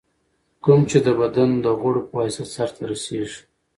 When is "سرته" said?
2.55-2.81